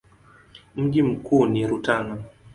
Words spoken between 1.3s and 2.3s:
ni Rutana.